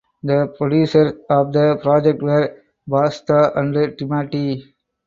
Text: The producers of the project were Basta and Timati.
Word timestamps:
The 0.23 0.51
producers 0.57 1.13
of 1.29 1.53
the 1.53 1.75
project 1.79 2.23
were 2.23 2.57
Basta 2.87 3.51
and 3.55 3.75
Timati. 3.75 4.63